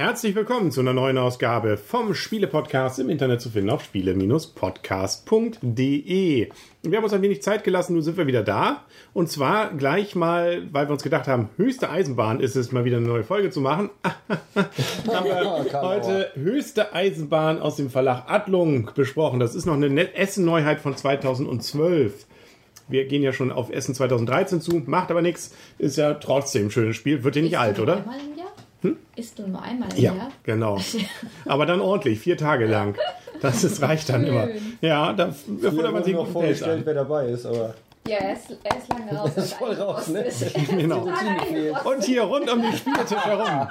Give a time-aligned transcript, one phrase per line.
[0.00, 6.48] Herzlich willkommen zu einer neuen Ausgabe vom Spiele-Podcast im Internet zu finden auf spiele-podcast.de.
[6.82, 8.84] Wir haben uns ein wenig Zeit gelassen, nun sind wir wieder da.
[9.12, 12.98] Und zwar gleich mal, weil wir uns gedacht haben, höchste Eisenbahn ist es, mal wieder
[12.98, 13.90] eine neue Folge zu machen.
[14.54, 19.40] haben wir heute höchste Eisenbahn aus dem Verlag Adlung besprochen.
[19.40, 22.24] Das ist noch eine Essen-Neuheit von 2012.
[22.86, 26.70] Wir gehen ja schon auf Essen 2013 zu, macht aber nichts, ist ja trotzdem ein
[26.70, 27.96] schönes Spiel, wird ja nicht alt, oder?
[27.96, 28.47] Einmal im Jahr?
[28.82, 28.96] Hm?
[29.16, 30.28] Isst du nur einmal im Ja, Jahr?
[30.44, 30.78] genau.
[31.46, 32.94] Aber dann ordentlich, vier Tage lang.
[33.40, 34.48] Das ist, reicht dann immer.
[34.80, 37.74] Ja, da futtert man sich noch vorgestellt, wer dabei ist, aber
[38.06, 39.30] Ja, er ist, er ist lange raus.
[39.36, 40.24] Er ist voll raus, ne?
[40.70, 41.08] Genau.
[41.84, 43.68] Und hier rund um den Spieltisch herum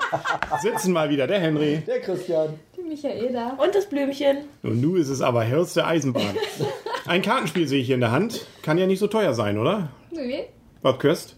[0.61, 1.77] sitzen mal wieder der Henry.
[1.87, 2.49] der Christian.
[2.77, 3.57] Die Michaela.
[3.57, 4.37] Und das Blümchen.
[4.63, 6.35] Und nun ist es aber höchste Eisenbahn.
[7.05, 8.45] Ein Kartenspiel sehe ich hier in der Hand.
[8.61, 9.89] Kann ja nicht so teuer sein, oder?
[10.11, 10.45] Nee,
[10.81, 11.35] Was kostet?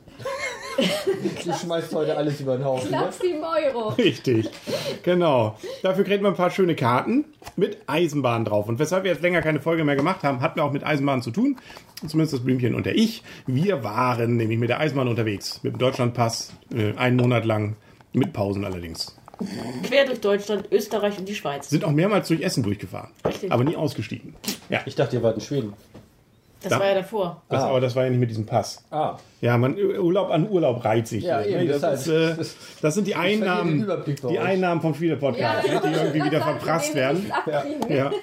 [1.46, 2.92] Du schmeißt heute alles über den Haufen.
[2.92, 2.98] Ne?
[2.98, 3.90] knapp 7 Euro.
[3.90, 4.50] Richtig.
[5.04, 5.58] Genau.
[5.82, 8.68] Dafür kriegt man ein paar schöne Karten mit Eisenbahn drauf.
[8.68, 11.22] Und weshalb wir jetzt länger keine Folge mehr gemacht haben, hatten wir auch mit Eisenbahn
[11.22, 11.58] zu tun.
[12.08, 13.24] Zumindest das Blümchen und der ich.
[13.48, 15.60] Wir waren nämlich mit der Eisenbahn unterwegs.
[15.64, 16.54] Mit dem Deutschlandpass.
[16.74, 17.76] Äh, einen Monat lang.
[18.14, 19.16] Mit Pausen allerdings.
[19.84, 21.70] Quer durch Deutschland, Österreich und die Schweiz.
[21.70, 23.12] Sind auch mehrmals durch Essen durchgefahren.
[23.26, 23.52] Richtig.
[23.52, 24.36] Aber nie ausgestiegen.
[24.70, 24.82] Ja.
[24.86, 25.74] Ich dachte, ihr wart in Schweden.
[26.62, 27.42] Das Da- war ja davor.
[27.50, 27.70] Das, Ah.
[27.70, 28.84] Aber das war ja nicht mit diesem Pass.
[28.92, 31.24] Ah, Ja, man, Urlaub an Urlaub reiht sich.
[31.24, 31.80] Ja, hier, eben, ne?
[31.80, 32.40] das, deshalb.
[32.40, 33.88] ist, äh, das sind die Einnahmen,
[34.28, 34.40] die.
[34.40, 37.32] Einnahmen vom Spiele-Podcast, Ja, ne, die irgendwie wieder verprasst werden.
[37.46, 37.64] Ja.
[37.88, 38.12] Ja.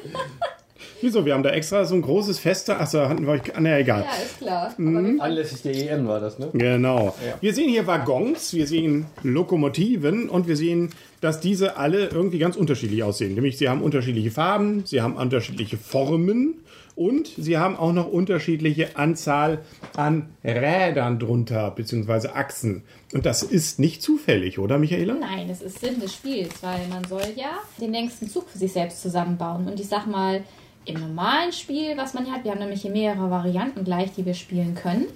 [1.00, 1.24] Wieso?
[1.24, 2.70] Wir haben da extra so ein großes Fest.
[2.70, 3.54] Achso, hatten wir euch.
[3.54, 4.02] Ah, ne, egal.
[4.02, 4.74] ja, ist klar.
[4.78, 5.20] Mhm.
[5.20, 6.48] Anlässlich der EM war das, ne?
[6.52, 7.14] Genau.
[7.40, 10.90] Wir sehen hier Waggons, wir sehen Lokomotiven und wir sehen,
[11.20, 13.34] dass diese alle irgendwie ganz unterschiedlich aussehen.
[13.34, 16.60] Nämlich sie haben unterschiedliche Farben, sie haben unterschiedliche Formen
[16.96, 19.62] und sie haben auch noch unterschiedliche Anzahl
[19.96, 22.84] an Rädern drunter, beziehungsweise Achsen.
[23.12, 25.14] Und das ist nicht zufällig, oder Michaela?
[25.14, 28.72] Nein, das ist Sinn des Spiels, weil man soll ja den längsten Zug für sich
[28.72, 29.68] selbst zusammenbauen.
[29.68, 30.42] Und ich sag mal,
[30.86, 34.24] im normalen Spiel, was man hier hat, wir haben nämlich hier mehrere Varianten gleich, die
[34.24, 35.06] wir spielen können,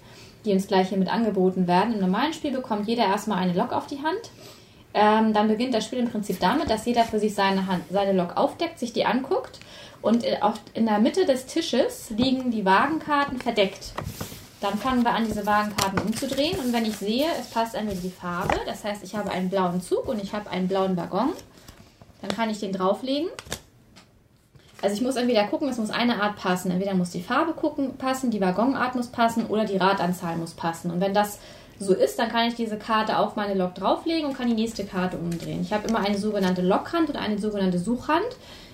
[0.44, 1.94] die uns gleich hier mit angeboten werden.
[1.94, 4.30] Im normalen Spiel bekommt jeder erstmal eine Lok auf die Hand.
[4.92, 8.12] Ähm, dann beginnt das Spiel im Prinzip damit, dass jeder für sich seine, Hand, seine
[8.12, 9.60] Lok aufdeckt, sich die anguckt
[10.02, 13.92] und äh, auch in der Mitte des Tisches liegen die Wagenkarten verdeckt.
[14.60, 18.10] Dann fangen wir an, diese Wagenkarten umzudrehen und wenn ich sehe, es passt entweder die
[18.10, 21.30] Farbe, das heißt, ich habe einen blauen Zug und ich habe einen blauen Waggon,
[22.20, 23.28] dann kann ich den drauflegen.
[24.82, 26.70] Also ich muss entweder gucken, es muss eine Art passen.
[26.70, 30.90] Entweder muss die Farbe gucken, passen, die Waggonart muss passen oder die Radanzahl muss passen.
[30.90, 31.38] Und wenn das
[31.78, 34.84] so ist, dann kann ich diese Karte auf meine Lok drauflegen und kann die nächste
[34.84, 35.62] Karte umdrehen.
[35.62, 38.26] Ich habe immer eine sogenannte Lokhand und eine sogenannte Suchhand.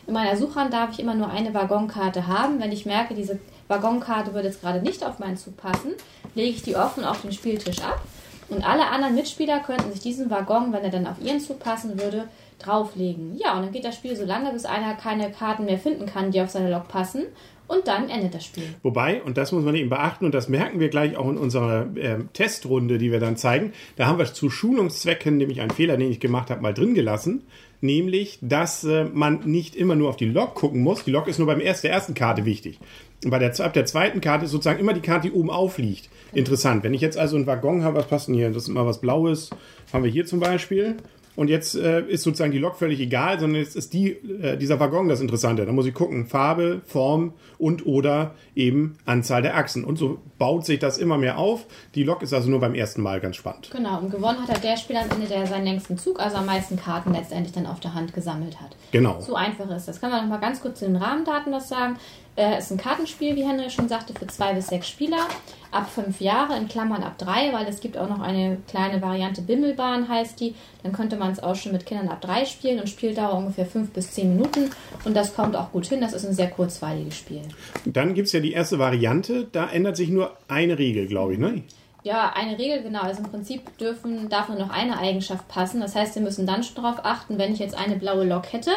[0.06, 2.60] In meiner Suchhand darf ich immer nur eine Waggonkarte haben.
[2.60, 3.38] Wenn ich merke, diese
[3.68, 5.92] Waggonkarte würde jetzt gerade nicht auf meinen Zug passen,
[6.34, 8.00] lege ich die offen auf den Spieltisch ab.
[8.48, 12.00] Und alle anderen Mitspieler könnten sich diesen Waggon, wenn er dann auf ihren Zug passen
[12.00, 12.28] würde,
[12.58, 13.36] drauflegen.
[13.36, 16.30] Ja, und dann geht das Spiel so lange, bis einer keine Karten mehr finden kann,
[16.30, 17.24] die auf seine Lok passen.
[17.68, 18.62] Und dann endet das Spiel.
[18.82, 21.88] Wobei, und das muss man eben beachten, und das merken wir gleich auch in unserer
[21.96, 26.10] ähm, Testrunde, die wir dann zeigen, da haben wir zu Schulungszwecken nämlich einen Fehler, den
[26.10, 27.42] ich gemacht habe, mal drin gelassen.
[27.80, 31.04] Nämlich, dass äh, man nicht immer nur auf die Lok gucken muss.
[31.04, 32.78] Die Lok ist nur beim erst, der ersten Karte wichtig.
[33.24, 36.08] Und bei der, ab der zweiten Karte ist sozusagen immer die Karte, die oben aufliegt.
[36.32, 36.84] Interessant.
[36.84, 38.48] Wenn ich jetzt also einen Waggon habe, was passt denn hier?
[38.48, 39.50] Das ist immer was Blaues.
[39.92, 40.96] Haben wir hier zum Beispiel.
[41.36, 44.80] Und jetzt äh, ist sozusagen die Lok völlig egal, sondern jetzt ist die, äh, dieser
[44.80, 45.66] Waggon das Interessante.
[45.66, 49.84] Da muss ich gucken, Farbe, Form und oder eben Anzahl der Achsen.
[49.84, 51.66] Und so baut sich das immer mehr auf.
[51.94, 53.70] Die Lok ist also nur beim ersten Mal ganz spannend.
[53.70, 56.46] Genau, und gewonnen hat halt der Spieler am Ende, der seinen längsten Zug, also am
[56.46, 58.74] meisten Karten letztendlich dann auf der Hand gesammelt hat.
[58.92, 59.20] Genau.
[59.20, 60.00] So einfach ist das.
[60.00, 61.96] Können wir noch mal ganz kurz zu den Rahmendaten was sagen.
[62.36, 65.26] Äh, ist ein Kartenspiel, wie Henry schon sagte, für zwei bis sechs Spieler.
[65.70, 69.40] Ab fünf Jahre, in Klammern ab drei, weil es gibt auch noch eine kleine Variante
[69.40, 70.54] Bimmelbahn heißt die.
[70.82, 73.90] Dann könnte man es auch schon mit Kindern ab drei spielen und Spieldauer ungefähr fünf
[73.90, 74.70] bis zehn Minuten.
[75.04, 76.00] Und das kommt auch gut hin.
[76.00, 77.42] Das ist ein sehr kurzweiliges Spiel.
[77.86, 79.48] Dann gibt's ja die erste Variante.
[79.50, 81.38] Da ändert sich nur eine Regel, glaube ich.
[81.38, 81.62] Ne?
[82.04, 83.00] Ja, eine Regel, genau.
[83.00, 85.80] Also im Prinzip dürfen, darf nur noch eine Eigenschaft passen.
[85.80, 88.70] Das heißt, wir müssen dann schon darauf achten, wenn ich jetzt eine blaue Lok hätte,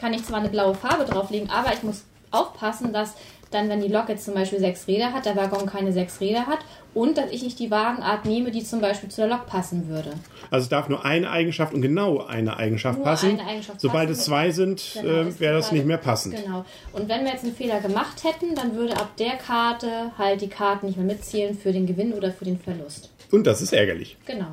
[0.00, 3.14] kann ich zwar eine blaue Farbe drauflegen, aber ich muss aufpassen, dass
[3.50, 6.46] dann, wenn die Lok jetzt zum Beispiel sechs Räder hat, der Waggon keine sechs Räder
[6.46, 6.58] hat
[6.92, 10.10] und dass ich nicht die Wagenart nehme, die zum Beispiel zu der Lok passen würde.
[10.50, 13.38] Also es darf nur eine Eigenschaft und genau eine Eigenschaft Nur passen.
[13.38, 14.18] eine Eigenschaft Sobald passen.
[14.18, 16.34] es zwei sind, Genau, äh, ist wäre das nicht mehr passend.
[16.34, 16.64] Genau.
[16.92, 20.48] Und wenn wir jetzt einen Fehler gemacht hätten, dann würde ab der Karte halt die
[20.48, 23.10] Karten nicht mehr mitzählen für den Gewinn oder für den Verlust.
[23.30, 24.16] Und das ist ärgerlich.
[24.26, 24.46] Genau.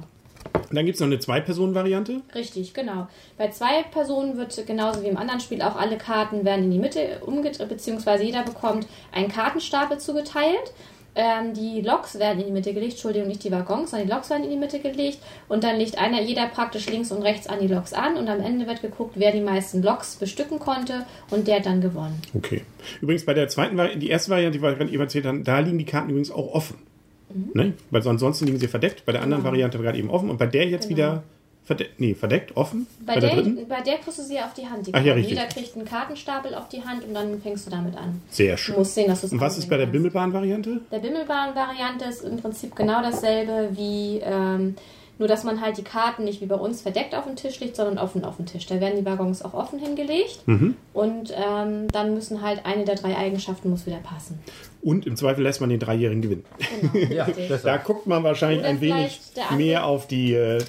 [0.72, 2.22] Und dann gibt es noch eine Zwei-Personen-Variante.
[2.34, 3.08] Richtig, genau.
[3.38, 6.80] Bei zwei Personen wird genauso wie im anderen Spiel auch alle Karten werden in die
[6.80, 10.74] Mitte umgedreht, beziehungsweise jeder bekommt einen Kartenstapel zugeteilt.
[11.14, 14.30] Ähm, die Loks werden in die Mitte gelegt, Entschuldigung, nicht die Waggons, sondern die Loks
[14.30, 15.18] werden in die Mitte gelegt
[15.50, 18.40] und dann legt einer, jeder praktisch links und rechts an die Loks an und am
[18.40, 22.22] Ende wird geguckt, wer die meisten Loks bestücken konnte und der hat dann gewonnen.
[22.34, 22.62] Okay.
[23.02, 25.60] Übrigens bei der zweiten Variante, die erste Variante, die wir gerade eben erzählt haben, da
[25.60, 26.78] liegen die Karten übrigens auch offen.
[27.54, 27.74] Ne?
[27.89, 29.06] Weil ansonsten liegen sie verdeckt.
[29.06, 29.51] Bei der anderen Genau.
[29.51, 30.98] Variante gerade eben offen und bei der jetzt Genau.
[30.98, 31.24] wieder
[31.63, 32.00] verdeckt.
[32.00, 32.88] Nee, verdeckt, offen.
[33.06, 33.68] Bei, der der, dritten?
[33.68, 34.88] bei der kriegst du sie auf die Hand.
[34.88, 35.38] Die Ach ja, richtig.
[35.38, 38.19] Jeder kriegt einen Kartenstapel auf die Hand und dann fängst du damit an.
[38.30, 38.75] Sehr Du schön.
[38.78, 39.86] musst sehen, dass du Und was ist bei der.
[39.86, 40.81] Bimmelbahn-Variante?
[40.92, 44.75] Der Bimmelbahn-Variante ist im Prinzip genau dasselbe wie, ähm,
[45.22, 47.76] nur dass man halt die Karten nicht wie bei uns verdeckt auf den Tisch legt,
[47.76, 48.66] sondern offen auf den Tisch.
[48.66, 50.76] Da werden die Waggons auch offen hingelegt Mhm.
[50.94, 54.40] und ähm, dann müssen halt eine der drei Eigenschaften muss wieder passen.
[54.82, 56.44] Und im Zweifel lässt man den Dreijährigen gewinnen.
[56.92, 57.14] Genau.
[57.14, 57.28] Ja.
[57.64, 59.20] Da guckt man wahrscheinlich Oder ein wenig
[59.56, 60.64] mehr auf die, äh,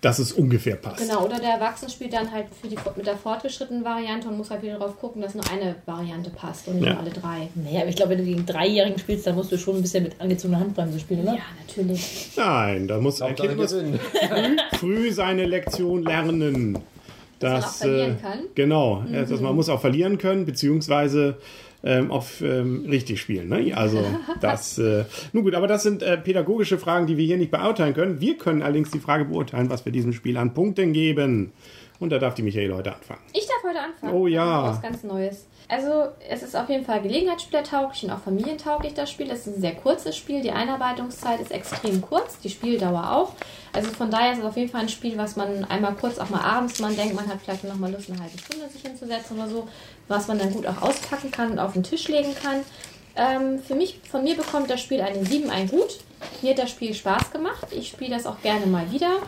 [0.00, 0.98] dass es ungefähr passt.
[1.06, 4.50] Genau, oder der Erwachsene spielt dann halt für die, mit der fortgeschrittenen Variante und muss
[4.50, 6.98] halt wieder darauf gucken, dass nur eine Variante passt und nicht Ja.
[6.98, 7.48] alle drei.
[7.54, 10.04] Naja, aber ich glaube, wenn du gegen Dreijährigen spielst, dann musst du schon ein bisschen
[10.04, 11.34] mit angezogener Handbremse spielen, oder?
[11.34, 12.30] Ja, natürlich.
[12.36, 13.98] Nein, da muss ein Kind früh,
[14.78, 16.78] früh seine Lektion lernen.
[17.42, 18.38] Man auch Das, verlieren äh, kann.
[18.54, 21.36] Genau, also man muss auch verlieren können, beziehungsweise
[21.82, 23.48] ähm, auf ähm, richtig spielen.
[23.48, 23.74] Ne?
[23.74, 24.04] Also
[24.40, 27.94] das, äh, nun gut, aber das sind äh, pädagogische Fragen, die wir hier nicht beurteilen
[27.94, 28.20] können.
[28.20, 31.52] Wir können allerdings die Frage beurteilen, was wir diesem Spiel an Punkten geben.
[31.98, 33.20] Und da darf die Michael heute anfangen.
[33.34, 34.14] Ich darf heute anfangen.
[34.14, 34.64] Oh ja.
[34.64, 35.46] Was ganz Neues.
[35.70, 39.30] Also, es ist auf jeden Fall gelegenheitsspielertauglich und auch familientauglich, das Spiel.
[39.30, 40.42] Es ist ein sehr kurzes Spiel.
[40.42, 43.32] Die Einarbeitungszeit ist extrem kurz, die Spieldauer auch.
[43.72, 46.28] Also von daher ist es auf jeden Fall ein Spiel, was man einmal kurz auch
[46.28, 49.38] mal abends, man denkt, man hat vielleicht noch mal Lust, eine halbe Stunde sich hinzusetzen
[49.38, 49.68] oder so,
[50.08, 52.62] was man dann gut auch auspacken kann und auf den Tisch legen kann.
[53.14, 55.98] Ähm, für mich, von mir bekommt das Spiel eine 7, ein Gut.
[56.42, 57.68] Mir hat das Spiel Spaß gemacht.
[57.70, 59.18] Ich spiele das auch gerne mal wieder.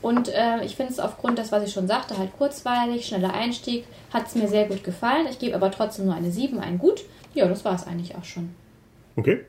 [0.00, 3.84] Und äh, ich finde es aufgrund des, was ich schon sagte, halt kurzweilig, schneller Einstieg,
[4.12, 5.26] hat es mir sehr gut gefallen.
[5.30, 7.04] Ich gebe aber trotzdem nur eine 7, ein Gut.
[7.34, 8.50] Ja, das war es eigentlich auch schon.
[9.16, 9.44] Okay?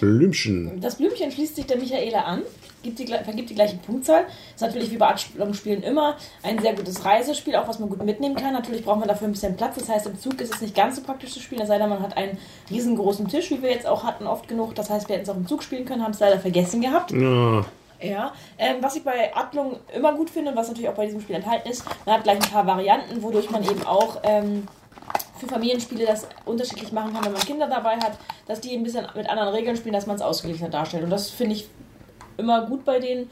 [0.00, 0.80] Blümchen.
[0.80, 2.42] Das Blümchen schließt sich der Michaela an,
[2.82, 4.26] gibt die, vergibt die gleiche Punktzahl.
[4.54, 8.34] Ist natürlich wie bei Abspielungen immer ein sehr gutes Reisespiel, auch was man gut mitnehmen
[8.34, 8.52] kann.
[8.52, 9.76] Natürlich braucht man dafür ein bisschen Platz.
[9.76, 11.88] Das heißt, im Zug ist es nicht ganz so praktisch zu spielen, es sei denn,
[11.88, 12.38] man hat einen
[12.70, 14.74] riesengroßen Tisch, wie wir jetzt auch hatten, oft genug.
[14.74, 17.12] Das heißt, wir hätten es auch im Zug spielen können, haben es leider vergessen gehabt.
[17.12, 17.64] Ja,
[18.10, 21.20] Ja, ähm, was ich bei Adlung immer gut finde und was natürlich auch bei diesem
[21.20, 24.66] Spiel enthalten ist, man hat gleich ein paar Varianten, wodurch man eben auch ähm,
[25.38, 29.06] für Familienspiele das unterschiedlich machen kann, wenn man Kinder dabei hat, dass die ein bisschen
[29.14, 31.04] mit anderen Regeln spielen, dass man es ausgeglichener darstellt.
[31.04, 31.68] Und das finde ich
[32.36, 33.30] immer gut bei denen.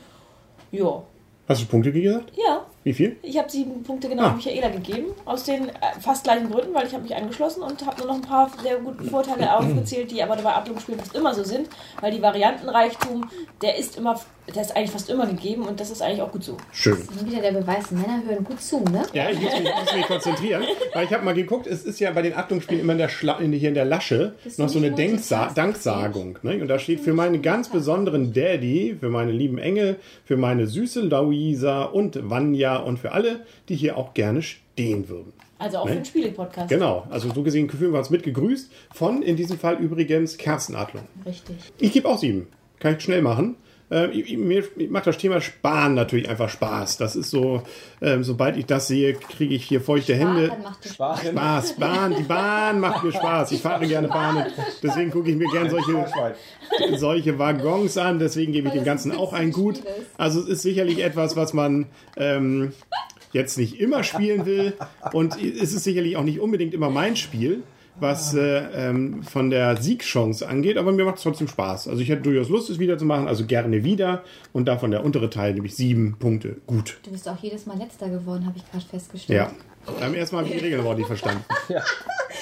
[0.70, 1.02] Ja.
[1.48, 2.32] hast du Punkte gesagt?
[2.36, 3.16] Ja, Wie viel?
[3.22, 4.32] ich habe sieben Punkte genau Ah.
[4.34, 7.98] Michaela gegeben, aus den äh, fast gleichen Gründen, weil ich habe mich angeschlossen und habe
[7.98, 11.44] nur noch ein paar sehr gute Vorteile aufgezählt, die aber bei Adlungsspielen fast immer so
[11.44, 11.68] sind,
[12.00, 13.28] weil die Variantenreichtum,
[13.62, 14.20] der ist immer,
[14.52, 16.56] der ist eigentlich fast immer gegeben und das ist eigentlich auch gut so.
[16.72, 16.96] Schön.
[16.96, 19.02] Und wieder der Beweis, Männer hören gut zu, ne?
[19.12, 20.62] Ja, ich muss mich, muss mich konzentrieren,
[20.94, 23.38] weil ich habe mal geguckt, es ist ja bei den Achtungsspielen immer in der Schla
[23.38, 25.50] in, hier in der Lasche Bist noch so eine Denksa?
[25.54, 26.38] Danksagung.
[26.42, 26.60] Ne?
[26.60, 31.00] Und da steht für meinen ganz besonderen Daddy, für meine lieben Engel, für meine süße
[31.02, 35.32] Luisa und Vanya und für alle, die hier auch gerne stehen würden.
[35.58, 36.68] Also auch für den Spiele-Podcast.
[36.68, 41.04] Genau, also so gesehen fühlen wir uns mit gegrüßt von in diesem Fall übrigens Kerzenadlung.
[41.24, 41.56] Richtig.
[41.78, 42.48] Ich gebe auch sieben.
[42.80, 43.56] Kann ich schnell machen.
[43.92, 46.96] Äh, ich- mir macht das Thema Sparen natürlich einfach Spaß.
[46.96, 47.62] Das ist so,
[48.00, 50.46] ähm, sobald ich das sehe, kriege ich hier feuchte Hände.
[50.46, 51.28] Sparen macht dir Spaß.
[51.28, 53.52] Spaß, Bahn, die Bahn macht mir Spaß.
[53.52, 54.46] Ich fahre gerne Bahn und
[54.82, 56.06] deswegen gucke ich mir gerne solche,
[56.96, 58.18] solche Waggons an.
[58.18, 59.82] Deswegen gebe ich dem Ganzen auch ein Gut.
[60.16, 62.72] Also es ist sicherlich etwas, was man ähm,
[63.32, 64.74] jetzt nicht immer spielen will
[65.12, 67.62] und es ist sicherlich auch nicht unbedingt immer mein Spiel.
[68.00, 71.88] Was äh, ähm, von der Siegchance angeht, aber mir macht es trotzdem Spaß.
[71.88, 74.22] Also ich hätte durchaus Lust, es wieder zu machen, also gerne wieder.
[74.52, 76.56] Und davon der untere Teil, nämlich sieben Punkte.
[76.66, 76.98] Gut.
[77.02, 79.38] Du bist auch jedes Mal letzter geworden, habe ich gerade festgestellt.
[79.38, 79.94] Ja.
[80.00, 81.44] Beim ersten Mal habe ich die Regeln aber nicht verstanden.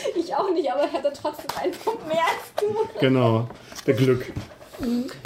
[0.17, 3.01] Ich auch nicht, aber ich hatte trotzdem einen Punkt mehr als du.
[3.01, 3.49] Genau.
[3.87, 4.33] Der Glück.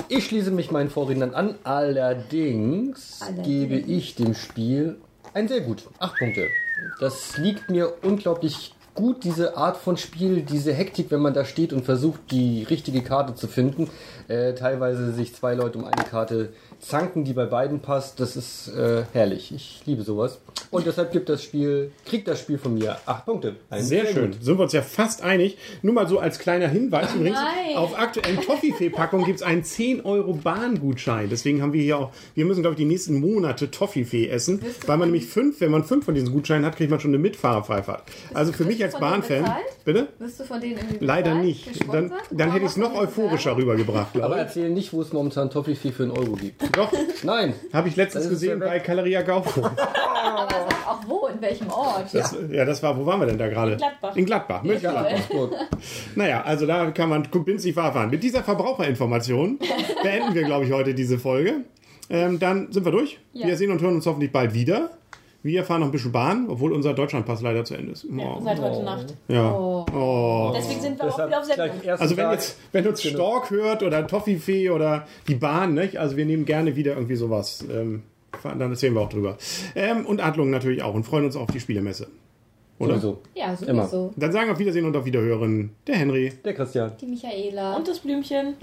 [0.08, 1.56] Ich schließe mich meinen Vorrednern an.
[1.64, 3.46] Allerdings, Allerdings.
[3.46, 4.96] gebe ich dem Spiel
[5.32, 5.88] ein sehr gut.
[5.98, 6.48] Acht Punkte.
[7.00, 11.72] Das liegt mir unglaublich gut, diese Art von Spiel, diese Hektik, wenn man da steht
[11.72, 13.90] und versucht, die richtige Karte zu finden.
[14.28, 16.50] Äh, teilweise sich zwei Leute um eine Karte
[16.80, 18.20] zanken, die bei beiden passt.
[18.20, 19.52] Das ist äh, herrlich.
[19.54, 20.40] Ich liebe sowas.
[20.70, 23.56] Und deshalb gibt das Spiel, kriegt das Spiel von mir acht Punkte.
[23.70, 24.32] Ein Sehr schön.
[24.32, 24.42] gut.
[24.44, 25.56] Sind wir uns ja fast einig.
[25.82, 27.38] Nur mal so als kleiner Hinweis übrigens.
[27.38, 27.76] Nein.
[27.76, 31.28] Auf aktuellen Toffifee-Packungen gibt es einen 10 Euro Bahngutschein.
[31.30, 34.60] Deswegen haben wir hier auch, wir müssen glaube ich die nächsten Monate Toffifee essen.
[34.86, 37.18] Weil man nämlich fünf, wenn man fünf von diesen Gutscheinen hat, kriegt man schon eine
[37.18, 38.02] Mitfahrerfreifahrt.
[38.32, 39.44] Also für mich als Bahn-Fan.
[39.84, 40.08] Bitte?
[40.18, 41.68] Wirst du von denen irgendwie Leider nicht.
[41.92, 44.40] Dann, dann hätte ich es noch euphorischer rübergebracht, Aber glaube ich.
[44.40, 46.62] erzähl nicht, wo es momentan Toffifee für einen Euro gibt.
[46.72, 46.92] Doch,
[47.22, 47.54] Nein.
[47.72, 48.84] habe ich letztens gesehen ja bei weg.
[48.84, 49.64] Galeria Kaufhof.
[49.64, 52.12] Aber sag auch wo, in welchem Ort.
[52.12, 53.72] Das, ja, das war, wo waren wir denn da gerade?
[53.72, 54.16] In Gladbach.
[54.16, 55.28] In Gladbach, Mönchengladbach.
[55.28, 55.50] Gut.
[56.14, 58.10] Naja, also da kann man günstig fahren.
[58.10, 59.58] Mit dieser Verbraucherinformation
[60.02, 61.64] beenden wir, glaube ich, heute diese Folge.
[62.10, 63.18] Ähm, dann sind wir durch.
[63.32, 63.46] Ja.
[63.46, 64.90] Wir sehen und hören uns hoffentlich bald wieder.
[65.44, 68.04] Wir fahren noch ein bisschen Bahn, obwohl unser Deutschlandpass leider zu Ende ist.
[68.04, 68.40] Ja, Oh.
[68.42, 69.14] seit heute Nacht.
[69.28, 69.52] Ja.
[69.52, 69.84] Oh.
[69.94, 70.52] Oh.
[70.56, 71.90] Deswegen sind wir auch Deshalb wieder auf Sendung.
[71.98, 75.98] Also wenn jetzt, wenn uns Stork hört oder Toffifee oder die Bahn, nicht?
[75.98, 77.62] Also wir nehmen gerne wieder irgendwie sowas.
[77.70, 78.04] Ähm,
[78.42, 79.36] dann erzählen wir auch drüber.
[79.74, 82.06] Ähm, und Adlungen natürlich auch und freuen uns auf die Spielemesse.
[82.78, 82.94] Oder?
[82.94, 83.18] Sowieso.
[83.34, 84.14] Ja, sowieso.
[84.16, 85.70] Dann sagen wir auf Wiedersehen und auf Wiederhören.
[85.86, 86.32] Der Henry.
[86.42, 86.92] Der Christian.
[86.98, 87.76] Die Michaela.
[87.76, 88.54] Und das Blümchen.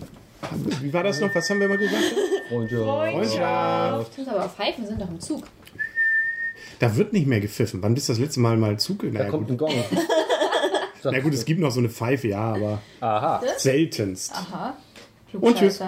[0.82, 1.34] Wie war das noch?
[1.36, 2.16] Was haben wir mal gesagt?
[2.52, 2.80] Und ja.
[2.84, 4.14] Freundschaft.
[4.14, 5.44] Stimmt, aber Pfeifen sind doch im Zug.
[6.82, 7.84] Da wird nicht mehr gepfiffen.
[7.84, 9.02] Wann bist du das letzte Mal mal Zug?
[9.04, 9.52] Da Naja, kommt gut.
[9.52, 9.72] ein Gong.
[11.04, 13.40] Na gut, es gibt noch so eine Pfeife, ja, aber Aha.
[13.58, 14.32] seltenst.
[14.34, 14.76] Aha.
[15.34, 15.80] Und tschüss.